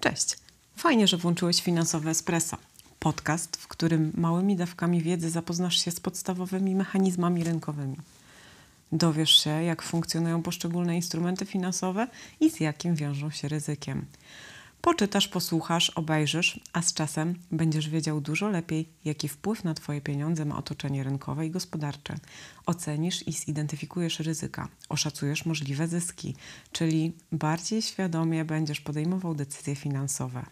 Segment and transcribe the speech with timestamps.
[0.00, 0.36] Cześć.
[0.76, 2.56] Fajnie, że włączyłeś Finansowe Espresso.
[2.98, 7.96] Podcast, w którym małymi dawkami wiedzy zapoznasz się z podstawowymi mechanizmami rynkowymi.
[8.92, 12.08] Dowiesz się, jak funkcjonują poszczególne instrumenty finansowe
[12.40, 14.06] i z jakim wiążą się ryzykiem.
[14.80, 20.44] Poczytasz, posłuchasz, obejrzysz, a z czasem będziesz wiedział dużo lepiej, jaki wpływ na Twoje pieniądze
[20.44, 22.16] ma otoczenie rynkowe i gospodarcze.
[22.66, 26.36] Ocenisz i zidentyfikujesz ryzyka, oszacujesz możliwe zyski,
[26.72, 30.46] czyli bardziej świadomie będziesz podejmował decyzje finansowe.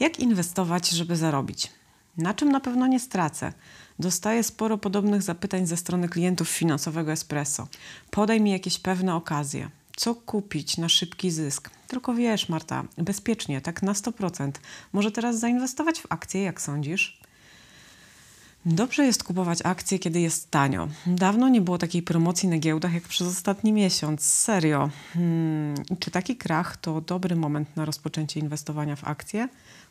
[0.00, 1.70] Jak inwestować, żeby zarobić?
[2.18, 3.52] Na czym na pewno nie stracę?
[3.98, 7.68] Dostaję sporo podobnych zapytań ze strony klientów finansowego Espresso.
[8.10, 9.68] Podaj mi jakieś pewne okazje.
[9.96, 11.70] Co kupić na szybki zysk?
[11.88, 14.50] Tylko wiesz, Marta, bezpiecznie, tak na 100%.
[14.92, 17.20] Może teraz zainwestować w akcje, jak sądzisz?
[18.66, 20.88] Dobrze jest kupować akcje, kiedy jest tanio.
[21.06, 24.22] Dawno nie było takiej promocji na giełdach jak przez ostatni miesiąc.
[24.22, 24.90] Serio.
[25.12, 25.74] Hmm.
[25.98, 29.48] Czy taki krach to dobry moment na rozpoczęcie inwestowania w akcje?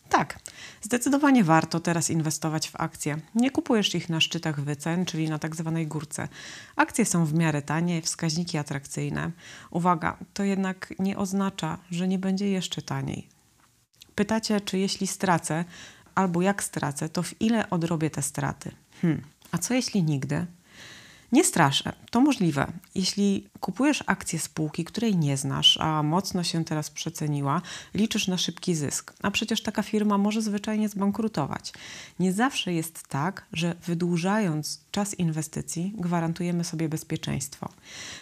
[0.10, 0.40] Tak,
[0.82, 3.18] zdecydowanie warto teraz inwestować w akcje.
[3.36, 6.28] Nie kupujesz ich na szczytach wycen, czyli na tak zwanej górce.
[6.76, 9.32] Akcje są w miarę tanie, wskaźniki atrakcyjne.
[9.72, 13.28] Uwaga, to jednak nie oznacza, że nie będzie jeszcze taniej.
[14.16, 15.66] Pytacie, czy jeśli stracę,
[16.16, 18.72] albo jak stracę, to w ile odrobię te straty?
[19.02, 19.22] Hmm.
[19.52, 20.46] A co jeśli nigdy?
[21.32, 22.68] Nie straszę, to możliwe.
[22.96, 27.62] Jeśli kupujesz akcję spółki, której nie znasz, a mocno się teraz przeceniła,
[27.94, 29.14] liczysz na szybki zysk.
[29.22, 31.74] A przecież taka firma może zwyczajnie zbankrutować.
[32.20, 37.70] Nie zawsze jest tak, że wydłużając czas inwestycji gwarantujemy sobie bezpieczeństwo.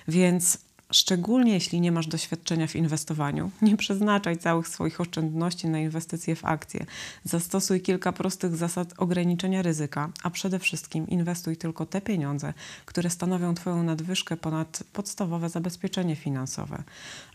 [0.08, 0.58] Więc
[0.92, 6.46] Szczególnie jeśli nie masz doświadczenia w inwestowaniu, nie przeznaczaj całych swoich oszczędności na inwestycje w
[6.46, 6.86] akcje.
[7.24, 12.54] Zastosuj kilka prostych zasad ograniczenia ryzyka, a przede wszystkim inwestuj tylko te pieniądze,
[12.86, 16.84] które stanowią Twoją nadwyżkę ponad podstawowe zabezpieczenie finansowe.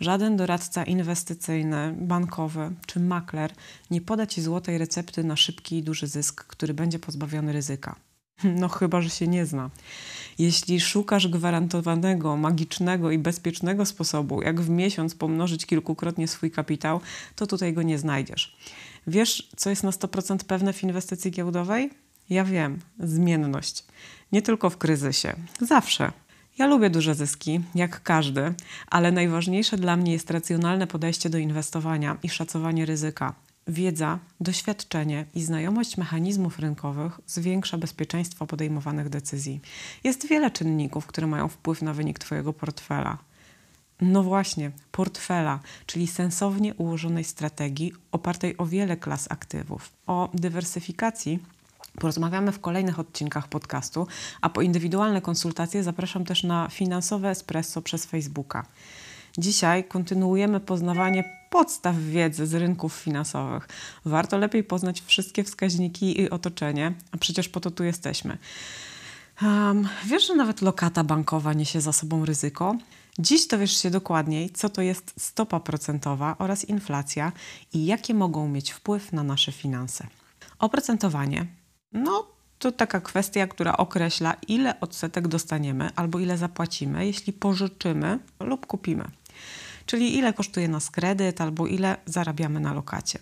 [0.00, 3.52] Żaden doradca inwestycyjny, bankowy czy makler
[3.90, 8.09] nie poda Ci złotej recepty na szybki i duży zysk, który będzie pozbawiony ryzyka.
[8.44, 9.70] No chyba, że się nie zna.
[10.38, 17.00] Jeśli szukasz gwarantowanego, magicznego i bezpiecznego sposobu, jak w miesiąc pomnożyć kilkukrotnie swój kapitał,
[17.36, 18.56] to tutaj go nie znajdziesz.
[19.06, 21.90] Wiesz, co jest na 100% pewne w inwestycji giełdowej?
[22.30, 23.84] Ja wiem, zmienność.
[24.32, 26.12] Nie tylko w kryzysie, zawsze.
[26.58, 28.54] Ja lubię duże zyski, jak każdy,
[28.86, 33.34] ale najważniejsze dla mnie jest racjonalne podejście do inwestowania i szacowanie ryzyka.
[33.70, 39.60] Wiedza, doświadczenie i znajomość mechanizmów rynkowych zwiększa bezpieczeństwo podejmowanych decyzji.
[40.04, 43.18] Jest wiele czynników, które mają wpływ na wynik Twojego portfela.
[44.00, 49.92] No właśnie, portfela, czyli sensownie ułożonej strategii opartej o wiele klas aktywów.
[50.06, 51.38] O dywersyfikacji
[51.98, 54.06] porozmawiamy w kolejnych odcinkach podcastu,
[54.40, 58.66] a po indywidualne konsultacje zapraszam też na finansowe espresso przez Facebooka.
[59.40, 63.68] Dzisiaj kontynuujemy poznawanie podstaw wiedzy z rynków finansowych.
[64.04, 68.38] Warto lepiej poznać wszystkie wskaźniki i otoczenie, a przecież po to tu jesteśmy.
[69.42, 72.76] Um, wiesz, że nawet lokata bankowa niesie za sobą ryzyko?
[73.18, 77.32] Dziś dowiesz się dokładniej, co to jest stopa procentowa oraz inflacja
[77.72, 80.06] i jakie mogą mieć wpływ na nasze finanse.
[80.58, 81.46] Oprocentowanie,
[81.92, 82.26] no
[82.58, 89.19] to taka kwestia, która określa, ile odsetek dostaniemy albo ile zapłacimy, jeśli pożyczymy lub kupimy
[89.86, 93.18] czyli ile kosztuje nas kredyt albo ile zarabiamy na lokacie.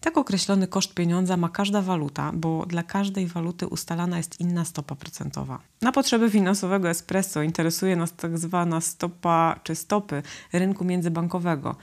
[0.00, 4.94] Tak określony koszt pieniądza ma każda waluta, bo dla każdej waluty ustalana jest inna stopa
[4.94, 5.58] procentowa.
[5.82, 10.22] Na potrzeby finansowego espresso interesuje nas tak zwana stopa czy stopy
[10.52, 11.76] rynku międzybankowego.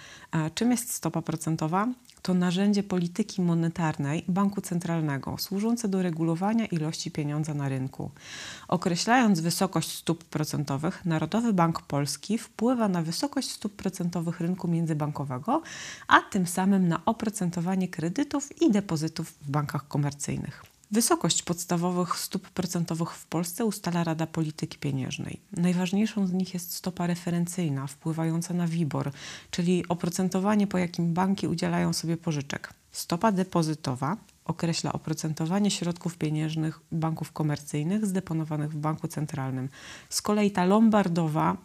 [0.56, 1.88] Czym jest stopa procentowa?
[2.24, 8.12] To narzędzie polityki monetarnej banku centralnego, służące do regulowania ilości pieniądza na rynku.
[8.68, 15.62] Określając wysokość stóp procentowych, Narodowy Bank Polski wpływa na wysokość stóp procentowych rynku międzybankowego,
[16.08, 20.73] a tym samym na oprocentowanie kredytów i depozytów w bankach komercyjnych.
[20.94, 25.40] Wysokość podstawowych stóp procentowych w Polsce ustala Rada Polityki Pieniężnej.
[25.52, 29.12] Najważniejszą z nich jest stopa referencyjna, wpływająca na WIBOR,
[29.52, 32.74] czyli oprocentowanie, po jakim banki udzielają sobie pożyczek.
[32.92, 39.70] Stopa depozytowa określa oprocentowanie środków pieniężnych banków komercyjnych zdeponowanych w banku centralnym.
[40.10, 41.58] Z kolei ta lombardowa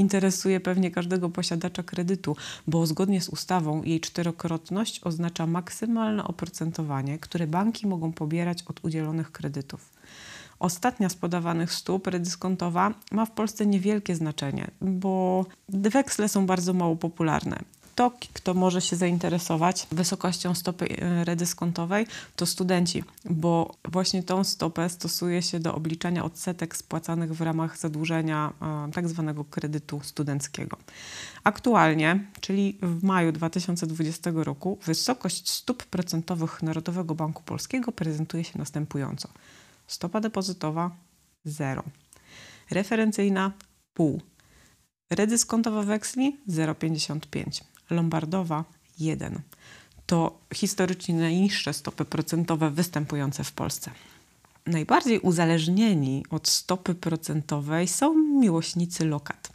[0.00, 2.36] interesuje pewnie każdego posiadacza kredytu,
[2.66, 9.32] bo zgodnie z ustawą jej czterokrotność oznacza maksymalne oprocentowanie, które banki mogą pobierać od udzielonych
[9.32, 9.90] kredytów.
[10.58, 16.96] Ostatnia z podawanych stóp, redyskontowa, ma w Polsce niewielkie znaczenie, bo weksle są bardzo mało
[16.96, 17.58] popularne.
[17.92, 22.06] Kto, kto może się zainteresować wysokością stopy e, redyskontowej,
[22.36, 28.52] to studenci, bo właśnie tą stopę stosuje się do obliczania odsetek spłacanych w ramach zadłużenia
[28.62, 30.76] e, tak zwanego kredytu studenckiego.
[31.44, 39.28] Aktualnie, czyli w maju 2020 roku, wysokość stóp procentowych Narodowego Banku Polskiego prezentuje się następująco.
[39.86, 40.90] Stopa depozytowa
[41.44, 41.82] 0,
[42.70, 43.52] referencyjna
[43.94, 44.20] pół,
[45.10, 48.64] redyskontowa weksli 0,55, lombardowa
[48.98, 49.40] 1.
[50.06, 53.90] To historycznie najniższe stopy procentowe występujące w Polsce.
[54.66, 59.52] Najbardziej uzależnieni od stopy procentowej są miłośnicy lokat.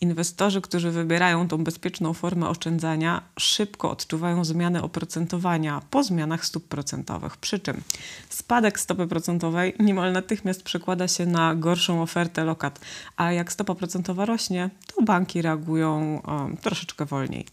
[0.00, 7.36] Inwestorzy, którzy wybierają tą bezpieczną formę oszczędzania, szybko odczuwają zmianę oprocentowania po zmianach stóp procentowych.
[7.36, 7.80] Przy czym
[8.28, 12.80] spadek stopy procentowej niemal natychmiast przekłada się na gorszą ofertę lokat,
[13.16, 17.46] a jak stopa procentowa rośnie, to banki reagują um, troszeczkę wolniej.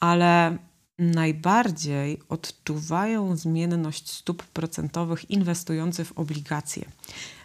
[0.00, 0.56] Ale
[0.98, 6.84] najbardziej odczuwają zmienność stóp procentowych inwestujący w obligacje.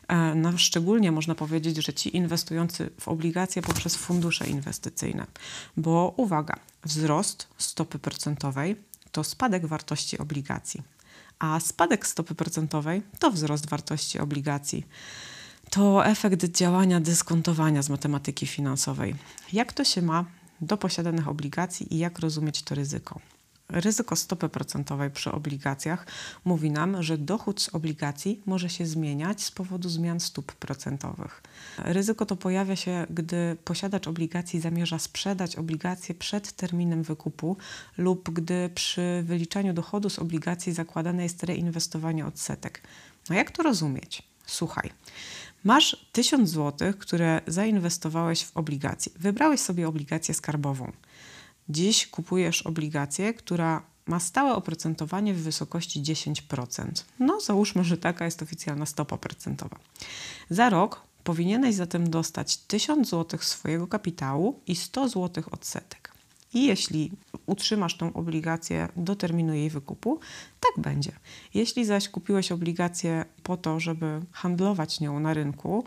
[0.08, 5.26] E, no, szczególnie można powiedzieć, że ci inwestujący w obligacje poprzez fundusze inwestycyjne,
[5.78, 6.56] bo uwaga,
[6.86, 8.76] wzrost stopy procentowej
[9.12, 10.82] to spadek wartości obligacji,
[11.40, 14.86] a spadek stopy procentowej to wzrost wartości obligacji.
[15.70, 19.16] To efekt działania dyskontowania z matematyki finansowej.
[19.54, 20.26] Jak to się ma
[20.62, 23.20] do posiadanych obligacji i jak rozumieć to ryzyko?
[23.70, 26.06] Ryzyko stopy procentowej przy obligacjach
[26.46, 31.42] mówi nam, że dochód z obligacji może się zmieniać z powodu zmian stóp procentowych.
[31.78, 37.58] Ryzyko to pojawia się, gdy posiadacz obligacji zamierza sprzedać obligacje przed terminem wykupu
[37.98, 42.82] lub gdy przy wyliczaniu dochodu z obligacji zakładane jest reinwestowanie odsetek.
[43.30, 44.24] No jak to rozumieć?
[44.46, 44.90] Słuchaj.
[45.64, 49.12] Masz 1000 zł, które zainwestowałeś w obligacje.
[49.16, 50.92] Wybrałeś sobie obligację skarbową.
[51.70, 56.86] Dziś kupujesz obligację, która ma stałe oprocentowanie w wysokości 10%.
[57.20, 59.78] No, załóżmy, że taka jest oficjalna stopa procentowa.
[60.50, 66.12] Za rok powinieneś zatem dostać 1000 zł swojego kapitału i 100 zł odsetek.
[66.54, 67.12] I jeśli
[67.46, 70.20] utrzymasz tą obligację do terminu jej wykupu,
[70.60, 71.12] tak będzie.
[71.54, 75.84] Jeśli zaś kupiłeś obligację po to, żeby handlować nią na rynku,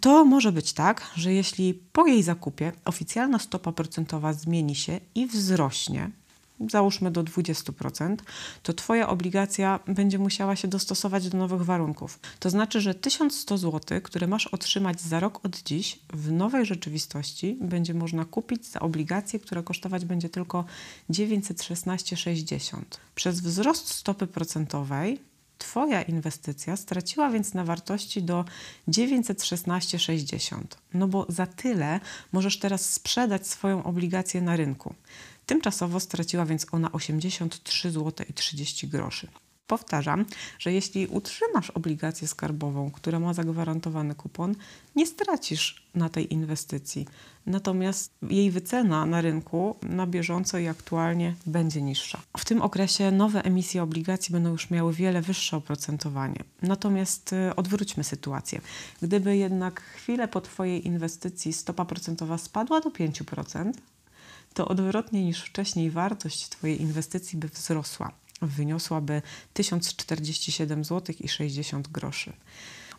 [0.00, 5.26] to może być tak, że jeśli po jej zakupie oficjalna stopa procentowa zmieni się i
[5.26, 6.10] wzrośnie,
[6.70, 8.16] załóżmy do 20%,
[8.62, 12.20] to Twoja obligacja będzie musiała się dostosować do nowych warunków.
[12.40, 17.56] To znaczy, że 1100 zł, które masz otrzymać za rok od dziś, w nowej rzeczywistości
[17.60, 20.64] będzie można kupić za obligację, która kosztować będzie tylko
[21.10, 22.82] 916,60.
[23.14, 25.27] Przez wzrost stopy procentowej
[25.58, 28.44] Twoja inwestycja straciła więc na wartości do
[28.88, 30.62] 916,60.
[30.94, 32.00] No bo za tyle
[32.32, 34.94] możesz teraz sprzedać swoją obligację na rynku.
[35.46, 39.28] Tymczasowo straciła więc ona 83 zł i 30 groszy.
[39.68, 40.24] Powtarzam,
[40.58, 44.54] że jeśli utrzymasz obligację skarbową, która ma zagwarantowany kupon,
[44.96, 47.06] nie stracisz na tej inwestycji.
[47.46, 52.20] Natomiast jej wycena na rynku na bieżąco i aktualnie będzie niższa.
[52.36, 56.44] W tym okresie nowe emisje obligacji będą już miały wiele wyższe oprocentowanie.
[56.62, 58.60] Natomiast y, odwróćmy sytuację.
[59.02, 63.72] Gdyby jednak chwilę po Twojej inwestycji stopa procentowa spadła do 5%,
[64.54, 69.22] to odwrotnie niż wcześniej wartość Twojej inwestycji by wzrosła wyniosłaby
[69.54, 72.32] 1047 zł i 60 groszy.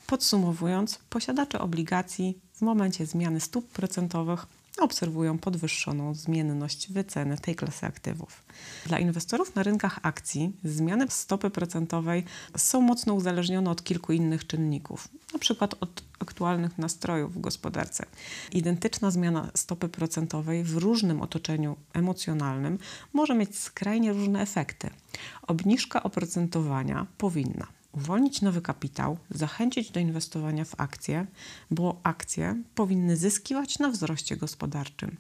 [0.08, 4.46] Podsumowując, posiadacze obligacji w momencie zmiany stóp procentowych
[4.82, 8.44] obserwują podwyższoną zmienność wyceny tej klasy aktywów.
[8.86, 12.24] Dla inwestorów na rynkach akcji zmiany stopy procentowej
[12.58, 15.08] są mocno uzależnione od kilku innych czynników,
[15.40, 18.06] przykład od aktualnych nastrojów w gospodarce.
[18.52, 22.80] Identyczna zmiana stopy procentowej w różnym otoczeniu emocjonalnym
[23.14, 24.90] może mieć skrajnie różne efekty.
[25.48, 31.28] Obniżka oprocentowania powinna uwolnić nowy kapitał, zachęcić do inwestowania w akcje,
[31.72, 35.18] bo akcje powinny zyskiwać na wzroście gospodarczym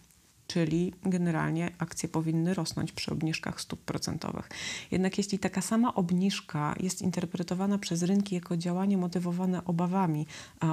[0.49, 4.49] czyli generalnie akcje powinny rosnąć przy obniżkach stóp procentowych.
[4.91, 10.25] Jednak jeśli taka sama obniżka jest interpretowana przez rynki jako działanie motywowane obawami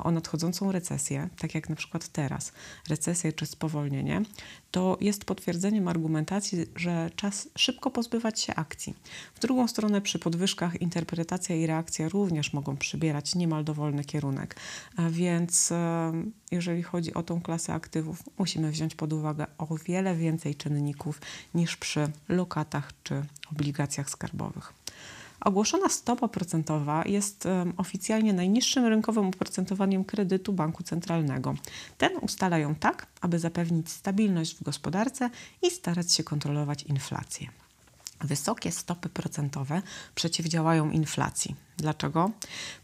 [0.03, 2.53] o nadchodzącą recesję, tak jak na przykład teraz,
[2.89, 4.23] recesję czy spowolnienie,
[4.71, 8.95] to jest potwierdzeniem argumentacji, że czas szybko pozbywać się akcji.
[9.35, 14.57] W drugą stronę przy podwyżkach interpretacja i reakcja również mogą przybierać niemal dowolny kierunek.
[15.11, 15.73] Więc
[16.51, 21.21] jeżeli chodzi o tą klasę aktywów, musimy wziąć pod uwagę o wiele więcej czynników
[21.55, 24.73] niż przy lokatach czy obligacjach skarbowych.
[25.41, 31.55] Ogłoszona stopa procentowa jest oficjalnie najniższym rynkowym oprocentowaniem kredytu banku centralnego.
[31.99, 35.31] Ten ustala ją tak, aby zapewnić stabilność w gospodarce
[35.63, 37.49] i starać się kontrolować inflację.
[38.21, 39.83] Wysokie stopy procentowe
[40.15, 41.55] przeciwdziałają inflacji.
[41.77, 42.31] Dlaczego?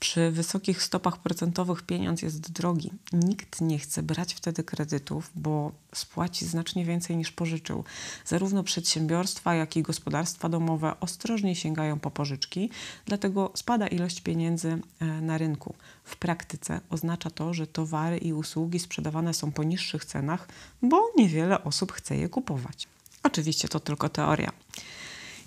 [0.01, 2.91] Przy wysokich stopach procentowych pieniądz jest drogi.
[3.13, 7.85] Nikt nie chce brać wtedy kredytów, bo spłaci znacznie więcej niż pożyczył.
[8.25, 12.71] Zarówno przedsiębiorstwa, jak i gospodarstwa domowe ostrożnie sięgają po pożyczki,
[13.07, 15.75] dlatego spada ilość pieniędzy e, na rynku.
[16.05, 20.49] W praktyce oznacza to, że towary i usługi sprzedawane są po niższych cenach,
[20.83, 22.89] bo niewiele osób chce je kupować.
[23.23, 24.53] Oczywiście to tylko teoria.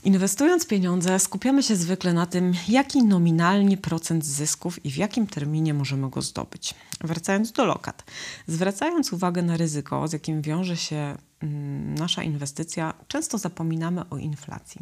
[0.05, 5.73] Inwestując pieniądze, skupiamy się zwykle na tym, jaki nominalnie procent zysków i w jakim terminie
[5.73, 6.73] możemy go zdobyć.
[7.01, 8.03] Wracając do lokat,
[8.47, 14.81] zwracając uwagę na ryzyko, z jakim wiąże się mm, nasza inwestycja, często zapominamy o inflacji.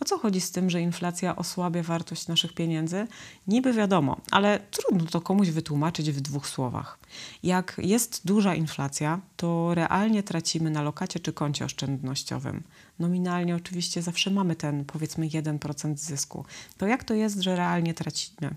[0.00, 3.06] O co chodzi z tym, że inflacja osłabia wartość naszych pieniędzy?
[3.46, 6.98] Niby wiadomo, ale trudno to komuś wytłumaczyć w dwóch słowach.
[7.42, 12.62] Jak jest duża inflacja, to realnie tracimy na lokacie czy koncie oszczędnościowym.
[12.98, 16.44] Nominalnie oczywiście zawsze mamy ten powiedzmy 1% zysku.
[16.76, 18.54] To jak to jest, że realnie tracimy?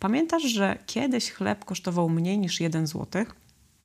[0.00, 3.24] Pamiętasz, że kiedyś chleb kosztował mniej niż 1 zł?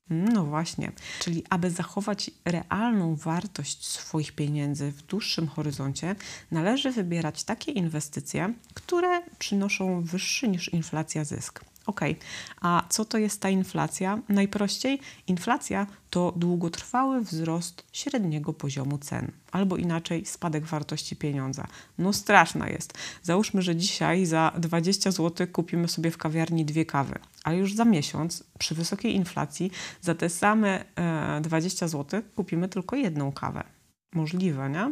[0.09, 6.15] No właśnie, czyli aby zachować realną wartość swoich pieniędzy w dłuższym horyzoncie,
[6.51, 11.65] należy wybierać takie inwestycje, które przynoszą wyższy niż inflacja zysk.
[11.85, 12.01] Ok,
[12.61, 14.19] a co to jest ta inflacja?
[14.29, 21.67] Najprościej, inflacja to długotrwały wzrost średniego poziomu cen, albo inaczej spadek wartości pieniądza.
[21.97, 22.93] No straszna jest.
[23.23, 27.85] Załóżmy, że dzisiaj za 20 zł kupimy sobie w kawiarni dwie kawy, a już za
[27.85, 30.85] miesiąc przy wysokiej inflacji za te same
[31.41, 33.63] 20 zł kupimy tylko jedną kawę.
[34.13, 34.91] Możliwe, nie?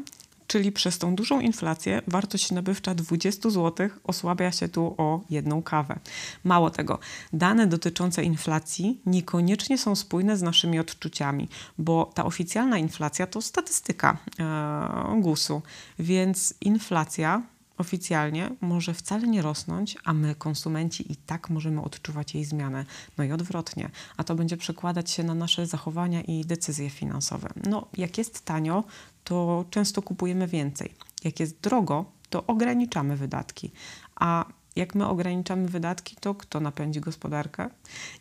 [0.54, 6.00] Czyli przez tą dużą inflację wartość nabywcza 20 zł osłabia się tu o jedną kawę.
[6.44, 7.00] Mało tego,
[7.34, 14.18] dane dotyczące inflacji niekoniecznie są spójne z naszymi odczuciami, bo ta oficjalna inflacja to statystyka
[14.40, 15.62] e, GUS-u,
[16.00, 17.42] więc inflacja
[17.78, 22.86] oficjalnie może wcale nie rosnąć, a my, konsumenci, i tak możemy odczuwać jej zmianę.
[23.18, 27.50] No i odwrotnie, a to będzie przekładać się na nasze zachowania i decyzje finansowe.
[27.70, 28.84] No, jak jest tanio,
[29.24, 30.94] to często kupujemy więcej.
[31.24, 33.72] Jak jest drogo, to ograniczamy wydatki.
[34.16, 37.70] A jak my ograniczamy wydatki, to kto napędzi gospodarkę?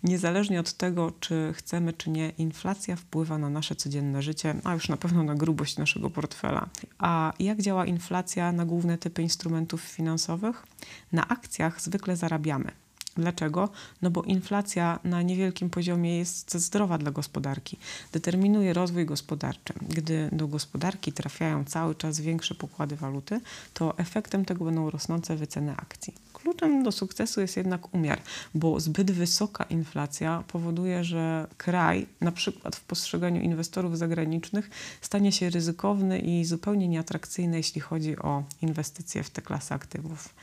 [0.03, 4.89] Niezależnie od tego, czy chcemy, czy nie, inflacja wpływa na nasze codzienne życie, a już
[4.89, 6.69] na pewno na grubość naszego portfela.
[6.99, 10.67] A jak działa inflacja na główne typy instrumentów finansowych?
[11.13, 12.82] Na akcjach zwykle zarabiamy.
[13.17, 13.69] Dlaczego?
[14.03, 17.79] No bo inflacja na niewielkim poziomie jest zdrowa dla gospodarki,
[18.13, 19.75] determinuje rozwój gospodarczy.
[19.89, 23.41] Gdy do gospodarki trafiają cały czas większe pokłady waluty,
[23.75, 26.15] to efektem tego będą rosnące wyceny akcji.
[26.33, 28.21] Kluczem do sukcesu jest jednak umiar,
[28.55, 35.51] bo zbyt wysoka inflacja powoduje, że kraj, na przykład w postrzeganiu inwestorów zagranicznych, stanie się
[35.51, 40.35] ryzykowny i zupełnie nieatrakcyjny, jeśli chodzi o inwestycje w te klasy aktywów.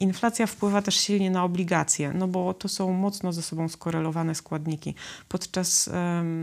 [0.00, 4.94] Inflacja wpływa też silnie na obligacje, no bo to są mocno ze sobą skorelowane składniki.
[5.28, 5.90] Podczas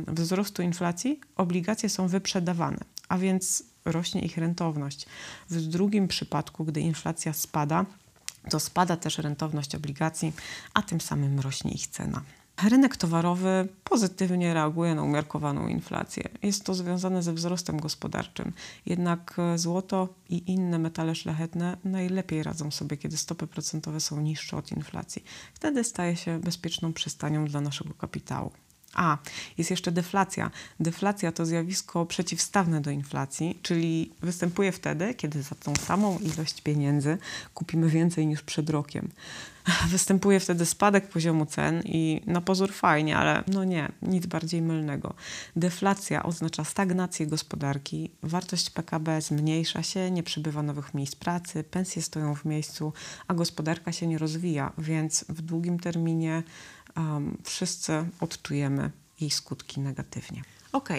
[0.08, 5.06] wzrostu inflacji obligacje są wyprzedawane, a więc rośnie ich rentowność.
[5.50, 7.86] W drugim przypadku, gdy inflacja spada,
[8.50, 10.34] to spada też rentowność obligacji,
[10.74, 12.22] a tym samym rośnie ich cena.
[12.64, 16.24] Rynek towarowy pozytywnie reaguje na umiarkowaną inflację.
[16.44, 18.54] Jest to związane ze wzrostem gospodarczym.
[18.86, 24.72] Jednak złoto i inne metale szlachetne najlepiej radzą sobie, kiedy stopy procentowe są niższe od
[24.72, 25.24] inflacji.
[25.54, 28.52] Wtedy staje się bezpieczną przystanią dla naszego kapitału.
[28.94, 29.18] A,
[29.58, 30.52] jest jeszcze deflacja.
[30.80, 37.18] Deflacja to zjawisko przeciwstawne do inflacji, czyli występuje wtedy, kiedy za tą samą ilość pieniędzy
[37.54, 39.10] kupimy więcej niż przed rokiem.
[39.92, 45.14] Występuje wtedy spadek poziomu cen i na pozór fajnie, ale no nie, nic bardziej mylnego.
[45.56, 52.36] Deflacja oznacza stagnację gospodarki, wartość PKB zmniejsza się, nie przybywa nowych miejsc pracy, pensje stoją
[52.36, 52.94] w miejscu,
[53.28, 56.44] a gospodarka się nie rozwija, więc w długim terminie
[56.98, 58.92] um, wszyscy odczujemy
[59.22, 60.42] jej skutki negatywnie.
[60.72, 60.90] Ok,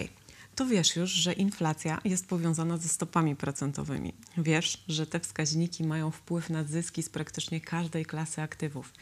[0.55, 4.13] to wiesz już, że inflacja jest powiązana ze stopami procentowymi.
[4.37, 8.93] Wiesz, że te wskaźniki mają wpływ na zyski z praktycznie każdej klasy aktywów.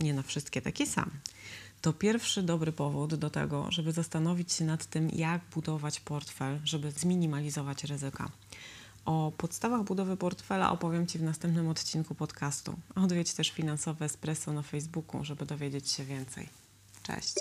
[0.00, 1.10] Nie na wszystkie taki sam.
[1.80, 6.90] To pierwszy dobry powód do tego, żeby zastanowić się nad tym, jak budować portfel, żeby
[6.90, 8.30] zminimalizować ryzyka.
[9.04, 12.74] O podstawach budowy portfela opowiem Ci w następnym odcinku podcastu.
[12.94, 16.48] Odwiedź też Finansowe Espresso na Facebooku, żeby dowiedzieć się więcej.
[17.02, 17.34] Cześć!